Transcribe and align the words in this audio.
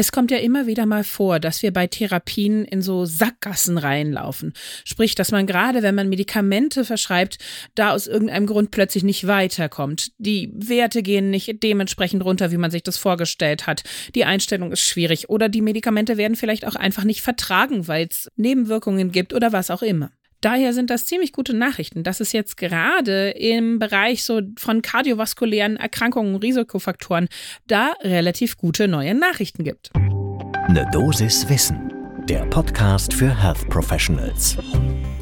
Es 0.00 0.12
kommt 0.12 0.30
ja 0.30 0.36
immer 0.36 0.68
wieder 0.68 0.86
mal 0.86 1.02
vor, 1.02 1.40
dass 1.40 1.60
wir 1.64 1.72
bei 1.72 1.88
Therapien 1.88 2.64
in 2.64 2.82
so 2.82 3.04
Sackgassen 3.04 3.78
reinlaufen. 3.78 4.52
Sprich, 4.84 5.16
dass 5.16 5.32
man 5.32 5.44
gerade, 5.44 5.82
wenn 5.82 5.96
man 5.96 6.08
Medikamente 6.08 6.84
verschreibt, 6.84 7.38
da 7.74 7.90
aus 7.90 8.06
irgendeinem 8.06 8.46
Grund 8.46 8.70
plötzlich 8.70 9.02
nicht 9.02 9.26
weiterkommt. 9.26 10.12
Die 10.18 10.52
Werte 10.54 11.02
gehen 11.02 11.30
nicht 11.30 11.64
dementsprechend 11.64 12.24
runter, 12.24 12.52
wie 12.52 12.58
man 12.58 12.70
sich 12.70 12.84
das 12.84 12.96
vorgestellt 12.96 13.66
hat. 13.66 13.82
Die 14.14 14.24
Einstellung 14.24 14.70
ist 14.70 14.82
schwierig 14.82 15.30
oder 15.30 15.48
die 15.48 15.62
Medikamente 15.62 16.16
werden 16.16 16.36
vielleicht 16.36 16.64
auch 16.64 16.76
einfach 16.76 17.02
nicht 17.02 17.22
vertragen, 17.22 17.88
weil 17.88 18.06
es 18.08 18.30
Nebenwirkungen 18.36 19.10
gibt 19.10 19.34
oder 19.34 19.50
was 19.50 19.68
auch 19.68 19.82
immer. 19.82 20.12
Daher 20.40 20.72
sind 20.72 20.88
das 20.90 21.04
ziemlich 21.04 21.32
gute 21.32 21.52
Nachrichten, 21.52 22.04
dass 22.04 22.20
es 22.20 22.30
jetzt 22.30 22.56
gerade 22.56 23.30
im 23.30 23.80
Bereich 23.80 24.22
so 24.22 24.40
von 24.56 24.82
kardiovaskulären 24.82 25.76
Erkrankungen 25.76 26.36
und 26.36 26.44
Risikofaktoren 26.44 27.26
da 27.66 27.94
relativ 28.02 28.56
gute 28.56 28.86
neue 28.86 29.14
Nachrichten 29.14 29.64
gibt. 29.64 29.90
Eine 29.94 30.88
Dosis 30.92 31.48
Wissen, 31.48 31.92
der 32.28 32.46
Podcast 32.46 33.12
für 33.12 33.42
Health 33.42 33.68
Professionals. 33.68 34.56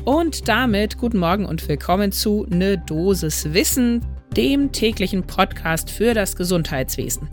Und 0.05 0.49
damit 0.49 0.99
guten 0.99 1.19
Morgen 1.19 1.47
und 1.47 1.67
willkommen 1.67 2.13
zu 2.13 2.45
Ne 2.51 2.77
Dosis 2.77 3.55
Wissen, 3.55 4.05
dem 4.37 4.71
täglichen 4.71 5.23
Podcast 5.23 5.91
für 5.91 6.13
das 6.13 6.37
Gesundheitswesen. 6.37 7.29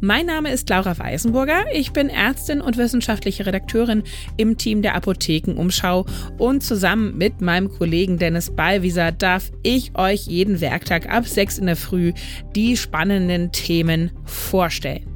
Mein 0.00 0.26
Name 0.26 0.52
ist 0.52 0.68
Laura 0.68 0.98
Weisenburger. 0.98 1.64
Ich 1.72 1.92
bin 1.92 2.08
Ärztin 2.08 2.60
und 2.60 2.76
wissenschaftliche 2.76 3.46
Redakteurin 3.46 4.02
im 4.36 4.58
Team 4.58 4.82
der 4.82 4.94
Apothekenumschau 4.94 6.04
und 6.38 6.62
zusammen 6.62 7.16
mit 7.16 7.40
meinem 7.40 7.70
Kollegen 7.70 8.18
Dennis 8.18 8.50
Ballwieser 8.50 9.12
darf 9.12 9.50
ich 9.62 9.96
euch 9.96 10.26
jeden 10.26 10.60
Werktag 10.60 11.08
ab 11.08 11.26
6 11.26 11.58
in 11.58 11.66
der 11.66 11.76
Früh 11.76 12.12
die 12.54 12.76
spannenden 12.76 13.52
Themen 13.52 14.12
vorstellen. 14.24 15.06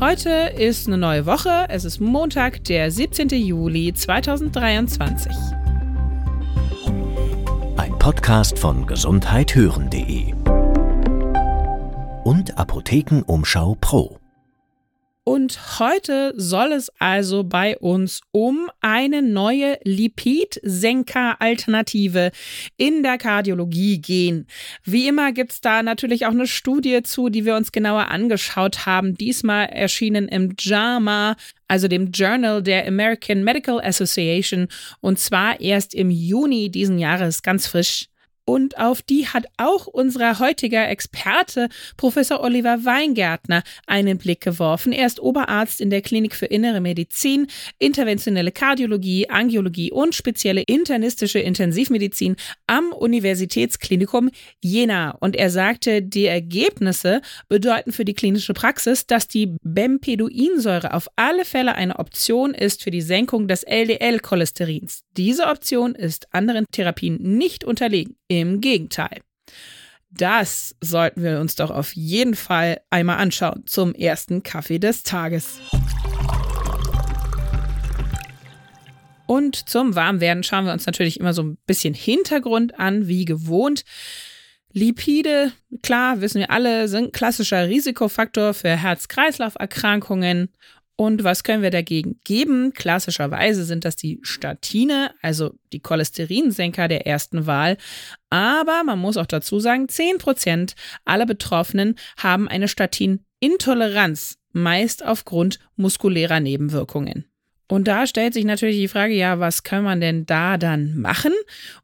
Heute 0.00 0.30
ist 0.56 0.88
eine 0.88 0.98
neue 0.98 1.26
Woche. 1.26 1.66
Es 1.68 1.84
ist 1.84 2.00
Montag, 2.00 2.64
der 2.64 2.90
17. 2.90 3.28
Juli 3.28 3.92
2023. 3.92 5.32
Ein 7.76 7.96
Podcast 7.98 8.58
von 8.58 8.86
gesundheithören.de 8.86 10.32
und 12.24 12.58
Apothekenumschau 12.58 13.76
Pro. 13.80 14.18
Und 15.24 15.78
heute 15.78 16.34
soll 16.36 16.72
es 16.72 16.90
also 16.98 17.44
bei 17.44 17.78
uns 17.78 18.22
um 18.32 18.68
eine 18.80 19.22
neue 19.22 19.78
Lipidsenker-Alternative 19.84 22.32
in 22.76 23.04
der 23.04 23.18
Kardiologie 23.18 24.00
gehen. 24.00 24.48
Wie 24.82 25.06
immer 25.06 25.30
gibt 25.30 25.52
es 25.52 25.60
da 25.60 25.84
natürlich 25.84 26.26
auch 26.26 26.32
eine 26.32 26.48
Studie 26.48 27.04
zu, 27.04 27.28
die 27.28 27.44
wir 27.44 27.54
uns 27.54 27.70
genauer 27.70 28.08
angeschaut 28.08 28.84
haben. 28.84 29.14
Diesmal 29.14 29.66
erschienen 29.66 30.26
im 30.26 30.56
JAMA, 30.58 31.36
also 31.68 31.86
dem 31.86 32.10
Journal 32.10 32.60
der 32.60 32.88
American 32.88 33.44
Medical 33.44 33.80
Association, 33.80 34.66
und 35.00 35.20
zwar 35.20 35.60
erst 35.60 35.94
im 35.94 36.10
Juni 36.10 36.68
diesen 36.68 36.98
Jahres, 36.98 37.42
ganz 37.42 37.68
frisch. 37.68 38.08
Und 38.44 38.78
auf 38.78 39.02
die 39.02 39.28
hat 39.28 39.46
auch 39.56 39.86
unser 39.86 40.38
heutiger 40.38 40.88
Experte, 40.88 41.68
Professor 41.96 42.40
Oliver 42.40 42.84
Weingärtner, 42.84 43.62
einen 43.86 44.18
Blick 44.18 44.40
geworfen. 44.40 44.92
Er 44.92 45.06
ist 45.06 45.20
Oberarzt 45.20 45.80
in 45.80 45.90
der 45.90 46.02
Klinik 46.02 46.34
für 46.34 46.46
Innere 46.46 46.80
Medizin, 46.80 47.46
interventionelle 47.78 48.50
Kardiologie, 48.50 49.28
Angiologie 49.28 49.92
und 49.92 50.14
spezielle 50.14 50.62
internistische 50.62 51.38
Intensivmedizin 51.38 52.36
am 52.66 52.92
Universitätsklinikum 52.92 54.30
Jena. 54.60 55.12
Und 55.20 55.36
er 55.36 55.50
sagte, 55.50 56.02
die 56.02 56.26
Ergebnisse 56.26 57.20
bedeuten 57.48 57.92
für 57.92 58.04
die 58.04 58.14
klinische 58.14 58.54
Praxis, 58.54 59.06
dass 59.06 59.28
die 59.28 59.56
Bempeduinsäure 59.62 60.94
auf 60.94 61.08
alle 61.16 61.44
Fälle 61.44 61.74
eine 61.74 61.98
Option 61.98 62.54
ist 62.54 62.82
für 62.82 62.90
die 62.90 63.02
Senkung 63.02 63.46
des 63.46 63.62
LDL-Cholesterins. 63.62 65.02
Diese 65.16 65.46
Option 65.46 65.94
ist 65.94 66.26
anderen 66.32 66.66
Therapien 66.72 67.18
nicht 67.20 67.64
unterlegen. 67.64 68.16
Im 68.40 68.62
Gegenteil. 68.62 69.20
Das 70.10 70.74
sollten 70.80 71.22
wir 71.22 71.38
uns 71.38 71.54
doch 71.54 71.70
auf 71.70 71.92
jeden 71.92 72.34
Fall 72.34 72.80
einmal 72.88 73.18
anschauen 73.18 73.64
zum 73.66 73.94
ersten 73.94 74.42
Kaffee 74.42 74.78
des 74.78 75.02
Tages. 75.02 75.60
Und 79.26 79.68
zum 79.68 79.94
Warmwerden 79.94 80.42
schauen 80.44 80.64
wir 80.64 80.72
uns 80.72 80.86
natürlich 80.86 81.20
immer 81.20 81.34
so 81.34 81.42
ein 81.42 81.58
bisschen 81.66 81.92
Hintergrund 81.92 82.78
an, 82.78 83.06
wie 83.06 83.26
gewohnt. 83.26 83.84
Lipide, 84.72 85.52
klar, 85.82 86.22
wissen 86.22 86.38
wir 86.38 86.50
alle, 86.50 86.88
sind 86.88 87.12
klassischer 87.12 87.68
Risikofaktor 87.68 88.54
für 88.54 88.74
Herz-Kreislauf-Erkrankungen 88.74 90.48
und 91.02 91.24
was 91.24 91.42
können 91.42 91.64
wir 91.64 91.72
dagegen 91.72 92.20
geben? 92.22 92.74
Klassischerweise 92.74 93.64
sind 93.64 93.84
das 93.84 93.96
die 93.96 94.20
Statine, 94.22 95.12
also 95.20 95.50
die 95.72 95.80
Cholesterinsenker 95.80 96.86
der 96.86 97.08
ersten 97.08 97.46
Wahl. 97.46 97.76
Aber 98.30 98.84
man 98.84 99.00
muss 99.00 99.16
auch 99.16 99.26
dazu 99.26 99.58
sagen, 99.58 99.86
10% 99.86 100.76
aller 101.04 101.26
Betroffenen 101.26 101.96
haben 102.18 102.46
eine 102.46 102.68
Statinintoleranz, 102.68 104.38
meist 104.52 105.04
aufgrund 105.04 105.58
muskulärer 105.74 106.38
Nebenwirkungen. 106.38 107.31
Und 107.72 107.88
da 107.88 108.06
stellt 108.06 108.34
sich 108.34 108.44
natürlich 108.44 108.76
die 108.76 108.86
Frage, 108.86 109.14
ja, 109.14 109.40
was 109.40 109.62
kann 109.62 109.82
man 109.82 109.98
denn 109.98 110.26
da 110.26 110.58
dann 110.58 110.98
machen? 110.98 111.32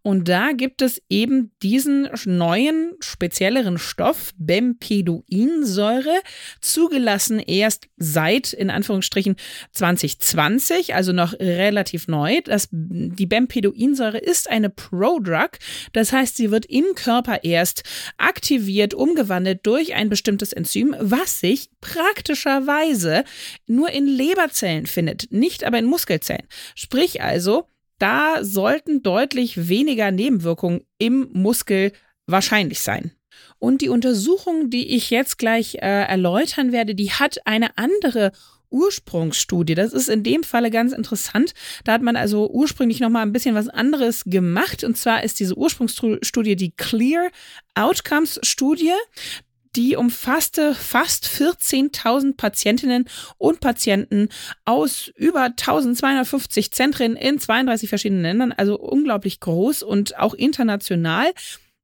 Und 0.02 0.28
da 0.28 0.52
gibt 0.52 0.82
es 0.82 1.00
eben 1.08 1.50
diesen 1.62 2.10
neuen, 2.26 2.92
spezielleren 3.00 3.78
Stoff, 3.78 4.34
Bempeduinsäure, 4.36 6.20
zugelassen 6.60 7.38
erst 7.38 7.88
seit, 7.96 8.52
in 8.52 8.68
Anführungsstrichen, 8.68 9.36
2020, 9.72 10.94
also 10.94 11.12
noch 11.12 11.32
relativ 11.40 12.06
neu. 12.06 12.42
Das, 12.44 12.68
die 12.70 13.26
Bempeduinsäure 13.26 14.18
ist 14.18 14.50
eine 14.50 14.68
Prodrug, 14.68 15.52
das 15.94 16.12
heißt, 16.12 16.36
sie 16.36 16.50
wird 16.50 16.66
im 16.66 16.84
Körper 16.96 17.44
erst 17.44 17.82
aktiviert, 18.18 18.92
umgewandelt 18.92 19.60
durch 19.62 19.94
ein 19.94 20.10
bestimmtes 20.10 20.52
Enzym, 20.52 20.94
was 21.00 21.40
sich 21.40 21.70
praktischerweise 21.80 23.24
nur 23.66 23.90
in 23.90 24.06
Leberzellen 24.06 24.86
findet, 24.86 25.30
nicht 25.30 25.64
aber 25.64 25.78
in 25.78 25.84
Muskelzellen. 25.84 26.46
Sprich 26.74 27.22
also, 27.22 27.68
da 27.98 28.44
sollten 28.44 29.02
deutlich 29.02 29.68
weniger 29.68 30.10
Nebenwirkungen 30.10 30.82
im 30.98 31.28
Muskel 31.32 31.92
wahrscheinlich 32.26 32.80
sein. 32.80 33.12
Und 33.58 33.80
die 33.80 33.88
Untersuchung, 33.88 34.70
die 34.70 34.94
ich 34.94 35.10
jetzt 35.10 35.38
gleich 35.38 35.76
äh, 35.76 35.78
erläutern 35.78 36.72
werde, 36.72 36.94
die 36.94 37.10
hat 37.10 37.38
eine 37.44 37.76
andere 37.76 38.32
Ursprungsstudie. 38.70 39.74
Das 39.74 39.92
ist 39.92 40.08
in 40.08 40.22
dem 40.22 40.44
Falle 40.44 40.70
ganz 40.70 40.92
interessant. 40.92 41.54
Da 41.84 41.92
hat 41.92 42.02
man 42.02 42.16
also 42.16 42.50
ursprünglich 42.50 43.00
noch 43.00 43.08
mal 43.08 43.22
ein 43.22 43.32
bisschen 43.32 43.54
was 43.54 43.68
anderes 43.68 44.24
gemacht. 44.24 44.84
Und 44.84 44.96
zwar 44.96 45.24
ist 45.24 45.40
diese 45.40 45.56
Ursprungsstudie 45.56 46.56
die 46.56 46.72
Clear 46.72 47.30
Outcomes 47.74 48.38
Studie 48.42 48.92
die 49.76 49.96
umfasste 49.96 50.74
fast 50.74 51.26
14.000 51.26 52.36
Patientinnen 52.36 53.08
und 53.36 53.60
Patienten 53.60 54.28
aus 54.64 55.10
über 55.16 55.42
1250 55.44 56.72
Zentren 56.72 57.16
in 57.16 57.38
32 57.38 57.88
verschiedenen 57.88 58.22
Ländern, 58.22 58.52
also 58.52 58.78
unglaublich 58.78 59.40
groß 59.40 59.82
und 59.82 60.18
auch 60.18 60.34
international. 60.34 61.32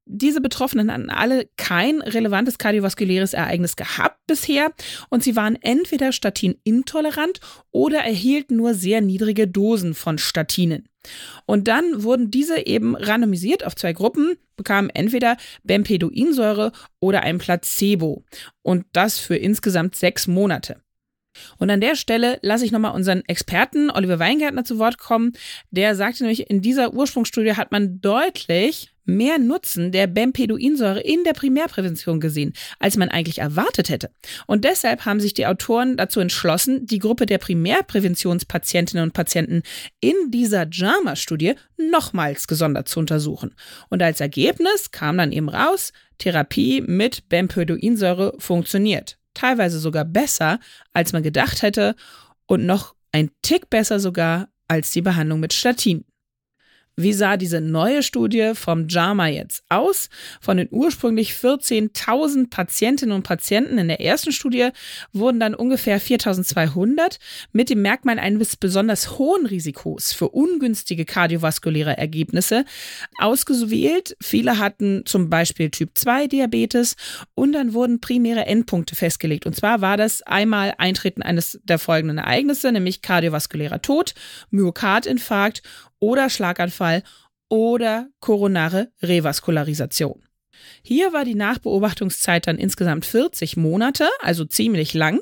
Diese 0.07 0.39
Betroffenen 0.39 0.91
hatten 0.91 1.09
alle 1.09 1.49
kein 1.57 2.01
relevantes 2.01 2.59
kardiovaskuläres 2.59 3.33
Ereignis 3.33 3.75
gehabt 3.75 4.19
bisher 4.27 4.71
und 5.09 5.23
sie 5.23 5.35
waren 5.35 5.57
entweder 5.59 6.11
statinintolerant 6.11 7.39
oder 7.71 7.99
erhielten 7.99 8.55
nur 8.55 8.75
sehr 8.75 9.01
niedrige 9.01 9.47
Dosen 9.47 9.95
von 9.95 10.19
Statinen. 10.19 10.87
Und 11.45 11.67
dann 11.67 12.03
wurden 12.03 12.31
diese 12.31 12.65
eben 12.65 12.95
randomisiert 12.95 13.65
auf 13.65 13.75
zwei 13.75 13.93
Gruppen, 13.93 14.35
bekamen 14.55 14.89
entweder 14.89 15.37
Bempeduinsäure 15.63 16.71
oder 16.99 17.21
ein 17.23 17.37
Placebo. 17.37 18.23
Und 18.61 18.85
das 18.93 19.19
für 19.19 19.35
insgesamt 19.35 19.95
sechs 19.95 20.27
Monate. 20.27 20.81
Und 21.57 21.69
an 21.69 21.81
der 21.81 21.95
Stelle 21.95 22.39
lasse 22.41 22.65
ich 22.65 22.71
nochmal 22.71 22.95
unseren 22.95 23.23
Experten 23.27 23.89
Oliver 23.89 24.19
Weingärtner 24.19 24.63
zu 24.63 24.79
Wort 24.79 24.97
kommen. 24.97 25.33
Der 25.71 25.95
sagte 25.95 26.23
nämlich, 26.23 26.49
in 26.49 26.61
dieser 26.61 26.93
Ursprungsstudie 26.93 27.53
hat 27.53 27.71
man 27.71 28.01
deutlich 28.01 28.95
mehr 29.05 29.39
Nutzen 29.39 29.91
der 29.91 30.07
Bempeduinsäure 30.07 30.99
in 30.99 31.23
der 31.23 31.33
Primärprävention 31.33 32.19
gesehen, 32.19 32.53
als 32.79 32.97
man 32.97 33.09
eigentlich 33.09 33.39
erwartet 33.39 33.89
hätte. 33.89 34.09
Und 34.47 34.65
deshalb 34.65 35.05
haben 35.05 35.19
sich 35.19 35.33
die 35.33 35.45
Autoren 35.45 35.97
dazu 35.97 36.19
entschlossen, 36.19 36.85
die 36.85 36.99
Gruppe 36.99 37.25
der 37.25 37.37
Primärpräventionspatientinnen 37.37 39.03
und 39.03 39.13
Patienten 39.13 39.61
in 39.99 40.15
dieser 40.29 40.67
JAMA-Studie 40.69 41.53
nochmals 41.77 42.47
gesondert 42.47 42.87
zu 42.87 42.99
untersuchen. 42.99 43.55
Und 43.89 44.01
als 44.01 44.19
Ergebnis 44.19 44.91
kam 44.91 45.17
dann 45.17 45.31
eben 45.31 45.49
raus, 45.49 45.93
Therapie 46.17 46.81
mit 46.81 47.27
Bempeduinsäure 47.29 48.35
funktioniert. 48.39 49.17
Teilweise 49.35 49.79
sogar 49.79 50.05
besser, 50.05 50.59
als 50.93 51.13
man 51.13 51.21
gedacht 51.21 51.61
hätte 51.61 51.95
und 52.47 52.65
noch 52.65 52.95
ein 53.11 53.29
Tick 53.43 53.69
besser 53.69 53.99
sogar 53.99 54.49
als 54.67 54.89
die 54.89 55.01
Behandlung 55.01 55.39
mit 55.39 55.53
Statin. 55.53 56.03
Wie 56.97 57.11
sah 57.11 57.35
diese 57.35 57.59
neue 57.59 58.03
Studie 58.03 58.51
vom 58.53 58.87
JAMA 58.87 59.27
jetzt 59.27 59.63
aus? 59.67 60.09
Von 60.39 60.55
den 60.55 60.69
ursprünglich 60.71 61.31
14.000 61.33 62.49
Patientinnen 62.49 63.13
und 63.13 63.23
Patienten 63.23 63.77
in 63.77 63.89
der 63.89 63.99
ersten 63.99 64.31
Studie 64.31 64.69
wurden 65.11 65.41
dann 65.41 65.55
ungefähr 65.55 65.99
4.200 65.99 67.19
mit 67.51 67.69
dem 67.69 67.81
Merkmal 67.81 68.17
eines 68.17 68.55
besonders 68.55 69.19
hohen 69.19 69.45
Risikos 69.45 70.13
für 70.13 70.29
ungünstige 70.29 71.03
kardiovaskuläre 71.03 71.97
Ergebnisse 71.97 72.63
ausgewählt. 73.19 74.15
Viele 74.21 74.57
hatten 74.57 75.03
zum 75.05 75.29
Beispiel 75.29 75.71
Typ 75.71 75.97
2 75.97 76.27
Diabetes 76.27 76.95
und 77.33 77.51
dann 77.51 77.73
wurden 77.73 77.99
primäre 77.99 78.45
Endpunkte 78.45 78.95
festgelegt. 78.95 79.45
Und 79.45 79.55
zwar 79.57 79.81
war 79.81 79.97
das 79.97 80.21
einmal 80.21 80.73
Eintreten 80.77 81.23
eines 81.23 81.59
der 81.65 81.77
folgenden 81.77 82.19
Ereignisse, 82.19 82.71
nämlich 82.71 83.01
kardiovaskulärer 83.01 83.81
Tod, 83.81 84.13
Myokardinfarkt 84.49 85.61
oder 86.05 86.29
Schlaganfall 86.29 87.01
oder 87.49 88.09
koronare 88.19 88.91
Revaskularisation. 89.01 90.23
Hier 90.83 91.13
war 91.13 91.25
die 91.25 91.33
Nachbeobachtungszeit 91.33 92.45
dann 92.45 92.59
insgesamt 92.59 93.05
40 93.05 93.57
Monate, 93.57 94.07
also 94.19 94.45
ziemlich 94.45 94.93
lang. 94.93 95.21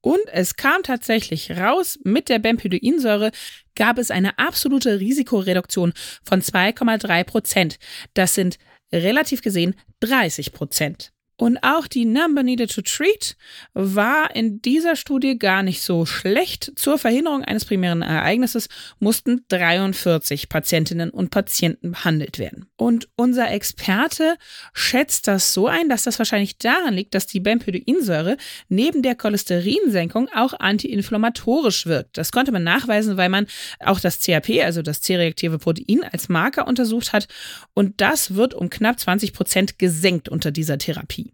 Und 0.00 0.22
es 0.32 0.56
kam 0.56 0.82
tatsächlich 0.82 1.50
raus, 1.50 1.98
mit 2.04 2.30
der 2.30 2.38
Bempedoinsäure 2.38 3.32
gab 3.74 3.98
es 3.98 4.10
eine 4.10 4.38
absolute 4.38 4.98
Risikoreduktion 4.98 5.92
von 6.24 6.40
2,3 6.40 7.24
Prozent. 7.24 7.78
Das 8.14 8.34
sind 8.34 8.58
relativ 8.90 9.42
gesehen 9.42 9.74
30 10.00 10.52
Prozent. 10.52 11.12
Und 11.40 11.58
auch 11.62 11.86
die 11.86 12.04
Number 12.04 12.42
Needed 12.42 12.74
to 12.74 12.82
Treat 12.82 13.36
war 13.72 14.34
in 14.34 14.60
dieser 14.60 14.96
Studie 14.96 15.38
gar 15.38 15.62
nicht 15.62 15.82
so 15.82 16.04
schlecht. 16.04 16.72
Zur 16.74 16.98
Verhinderung 16.98 17.44
eines 17.44 17.64
primären 17.64 18.02
Ereignisses 18.02 18.68
mussten 18.98 19.44
43 19.46 20.48
Patientinnen 20.48 21.10
und 21.10 21.30
Patienten 21.30 21.92
behandelt 21.92 22.40
werden. 22.40 22.66
Und 22.76 23.08
unser 23.14 23.52
Experte 23.52 24.36
schätzt 24.72 25.28
das 25.28 25.52
so 25.52 25.68
ein, 25.68 25.88
dass 25.88 26.02
das 26.02 26.18
wahrscheinlich 26.18 26.58
daran 26.58 26.94
liegt, 26.94 27.14
dass 27.14 27.28
die 27.28 27.38
Bempedoinsäure 27.38 28.36
neben 28.68 29.02
der 29.02 29.14
Cholesterinsenkung 29.14 30.28
auch 30.34 30.54
antiinflammatorisch 30.58 31.86
wirkt. 31.86 32.18
Das 32.18 32.32
konnte 32.32 32.50
man 32.50 32.64
nachweisen, 32.64 33.16
weil 33.16 33.28
man 33.28 33.46
auch 33.78 34.00
das 34.00 34.18
CRP, 34.20 34.64
also 34.64 34.82
das 34.82 35.02
C-reaktive 35.02 35.58
Protein, 35.58 36.02
als 36.02 36.28
Marker 36.28 36.66
untersucht 36.66 37.12
hat. 37.12 37.28
Und 37.74 38.00
das 38.00 38.34
wird 38.34 38.54
um 38.54 38.70
knapp 38.70 38.98
20 38.98 39.32
Prozent 39.32 39.78
gesenkt 39.78 40.28
unter 40.28 40.50
dieser 40.50 40.78
Therapie. 40.78 41.27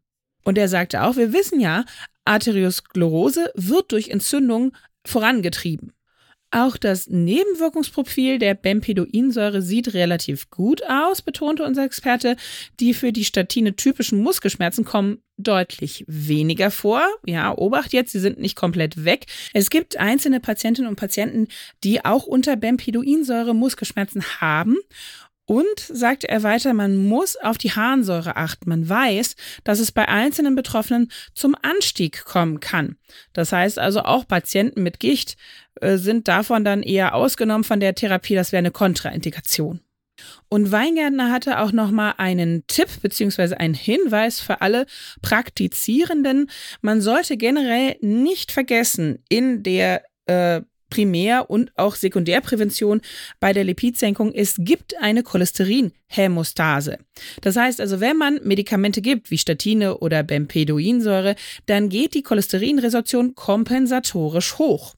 Und 0.44 0.58
er 0.58 0.69
sagte 0.69 1.02
auch, 1.02 1.17
wir 1.17 1.32
wissen 1.32 1.61
ja, 1.61 1.85
Arteriosklerose 2.25 3.50
wird 3.55 3.93
durch 3.93 4.08
Entzündung 4.08 4.73
vorangetrieben. 5.06 5.93
Auch 6.55 6.76
das 6.76 7.08
Nebenwirkungsprofil 7.08 8.38
der 8.38 8.55
Bempedoinsäure 8.55 9.61
sieht 9.61 9.93
relativ 9.93 10.50
gut 10.50 10.85
aus, 10.88 11.20
betonte 11.20 11.64
unser 11.64 11.82
Experte. 11.82 12.37
Die 12.79 12.94
für 12.94 13.12
die 13.12 13.25
Statine 13.25 13.75
typischen 13.75 14.23
Muskelschmerzen 14.23 14.85
kommen 14.85 15.19
deutlich 15.37 16.05
weniger 16.06 16.70
vor. 16.70 17.02
Ja, 17.26 17.58
Obacht 17.58 17.93
jetzt, 17.93 18.12
sie 18.12 18.20
sind 18.20 18.38
nicht 18.38 18.55
komplett 18.55 19.05
weg. 19.05 19.26
Es 19.52 19.69
gibt 19.69 19.96
einzelne 19.96 20.38
Patientinnen 20.38 20.88
und 20.88 20.94
Patienten, 20.94 21.49
die 21.82 22.05
auch 22.05 22.25
unter 22.25 22.55
Bempedoinsäure 22.55 23.52
Muskelschmerzen 23.52 24.23
haben 24.41 24.76
und 25.46 25.79
sagte 25.79 26.29
er 26.29 26.43
weiter, 26.43 26.73
man 26.73 26.96
muss 26.96 27.37
auf 27.37 27.58
die 27.58 27.73
Harnsäure 27.73 28.37
achten. 28.37 28.69
Man 28.69 28.88
weiß, 28.88 29.37
dass 29.62 29.79
es 29.79 29.93
bei 29.93 30.08
einzelnen 30.08 30.55
Betroffenen 30.55 31.11
zum 31.35 31.55
Anstieg 31.61 32.25
kommen 32.25 32.61
kann. 32.61 32.96
Das 33.32 33.52
heißt 33.52 33.79
also 33.79 34.00
auch 34.00 34.26
Patienten 34.26 34.82
mit 34.82 35.00
Gicht 35.00 35.37
äh, 35.81 35.96
sind 35.96 36.29
davon 36.29 36.64
dann 36.64 36.82
eher 36.82 37.14
ausgenommen 37.14 37.64
von 37.64 37.81
der 37.81 37.94
Therapie. 37.94 38.35
Das 38.35 38.52
wäre 38.52 38.61
eine 38.61 38.70
Kontraindikation. 38.70 39.81
Und 40.49 40.70
Weingärtner 40.70 41.32
hatte 41.32 41.58
auch 41.58 41.73
nochmal 41.73 42.14
einen 42.19 42.67
Tipp 42.67 42.88
beziehungsweise 43.02 43.58
einen 43.58 43.75
Hinweis 43.75 44.41
für 44.41 44.61
alle 44.61 44.87
Praktizierenden. 45.23 46.50
Man 46.81 47.00
sollte 47.00 47.37
generell 47.37 47.96
nicht 48.00 48.52
vergessen, 48.52 49.23
in 49.29 49.62
der 49.62 50.05
äh, 50.26 50.62
Primär- 50.94 51.50
und 51.50 51.73
auch 51.76 51.96
Sekundärprävention 51.96 53.00
bei 53.41 53.52
der 53.52 53.64
Lipidsenkung. 53.64 54.32
Es 54.32 54.55
gibt 54.58 54.96
eine 55.00 55.25
Cholesterinhämostase. 55.25 56.99
Das 57.41 57.56
heißt 57.56 57.81
also, 57.81 57.99
wenn 57.99 58.17
man 58.17 58.38
Medikamente 58.44 59.02
gibt, 59.02 59.32
wie 59.32 59.38
Statine 59.38 59.99
oder 59.99 60.23
Bempedoinsäure, 60.23 61.35
dann 61.67 61.88
geht 61.88 62.14
die 62.14 62.23
Cholesterinresorption 62.23 63.35
kompensatorisch 63.35 64.58
hoch. 64.58 64.94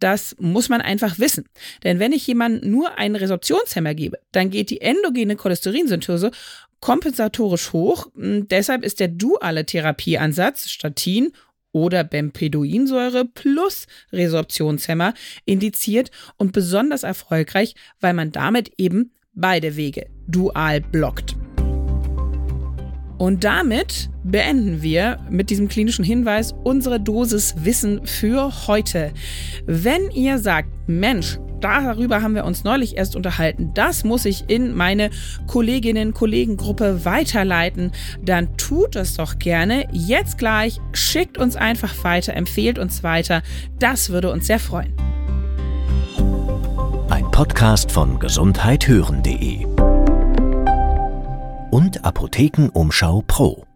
Das 0.00 0.34
muss 0.40 0.68
man 0.68 0.80
einfach 0.80 1.20
wissen. 1.20 1.44
Denn 1.84 2.00
wenn 2.00 2.12
ich 2.12 2.26
jemandem 2.26 2.68
nur 2.70 2.98
einen 2.98 3.14
Resorptionshemmer 3.14 3.94
gebe, 3.94 4.18
dann 4.32 4.50
geht 4.50 4.70
die 4.70 4.80
endogene 4.80 5.36
Cholesterinsynthese 5.36 6.32
kompensatorisch 6.80 7.72
hoch. 7.72 8.08
Deshalb 8.16 8.84
ist 8.84 8.98
der 8.98 9.08
duale 9.08 9.66
Therapieansatz 9.66 10.68
Statin 10.68 11.32
oder 11.72 12.04
Bempedoinsäure 12.04 13.24
plus 13.24 13.86
Resorptionshemmer 14.12 15.14
indiziert 15.44 16.10
und 16.36 16.52
besonders 16.52 17.02
erfolgreich, 17.02 17.74
weil 18.00 18.14
man 18.14 18.32
damit 18.32 18.72
eben 18.78 19.12
beide 19.34 19.76
Wege 19.76 20.06
dual 20.26 20.80
blockt. 20.80 21.36
Und 23.18 23.42
damit 23.42 24.10
beenden 24.22 24.80
wir 24.82 25.18
mit 25.28 25.50
diesem 25.50 25.68
klinischen 25.68 26.04
Hinweis 26.04 26.54
unsere 26.62 27.00
Dosis 27.00 27.54
Wissen 27.64 28.06
für 28.06 28.68
heute. 28.68 29.12
Wenn 29.66 30.10
ihr 30.12 30.38
sagt, 30.38 30.68
Mensch, 30.86 31.38
darüber 31.60 32.22
haben 32.22 32.34
wir 32.34 32.44
uns 32.44 32.64
neulich 32.64 32.96
erst 32.96 33.16
unterhalten. 33.16 33.72
Das 33.74 34.04
muss 34.04 34.24
ich 34.24 34.48
in 34.48 34.74
meine 34.74 35.10
Kolleginnen-Kollegen-Gruppe 35.46 37.04
weiterleiten. 37.04 37.92
Dann 38.22 38.56
tut 38.56 38.96
es 38.96 39.14
doch 39.14 39.38
gerne. 39.38 39.86
Jetzt 39.92 40.38
gleich 40.38 40.80
schickt 40.92 41.38
uns 41.38 41.56
einfach 41.56 42.04
weiter, 42.04 42.34
empfehlt 42.34 42.78
uns 42.78 43.02
weiter. 43.02 43.42
Das 43.78 44.10
würde 44.10 44.30
uns 44.30 44.46
sehr 44.46 44.58
freuen. 44.58 44.94
Ein 47.10 47.30
Podcast 47.30 47.90
von 47.92 48.18
gesundheithören.de 48.18 49.66
und 51.70 52.04
Apothekenumschau 52.04 53.22
Pro. 53.26 53.67